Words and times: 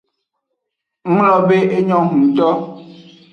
Nglobe 1.11 1.57
enyo 1.77 1.97
hunnuto. 2.07 2.49